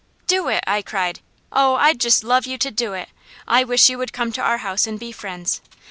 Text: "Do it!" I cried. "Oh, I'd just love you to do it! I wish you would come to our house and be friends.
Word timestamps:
"Do 0.25 0.47
it!" 0.47 0.63
I 0.65 0.81
cried. 0.81 1.19
"Oh, 1.51 1.75
I'd 1.75 1.99
just 1.99 2.23
love 2.23 2.47
you 2.47 2.57
to 2.57 2.71
do 2.71 2.93
it! 2.93 3.09
I 3.47 3.63
wish 3.63 3.87
you 3.87 3.99
would 3.99 4.13
come 4.13 4.31
to 4.31 4.41
our 4.41 4.57
house 4.57 4.87
and 4.87 4.99
be 4.99 5.11
friends. 5.11 5.61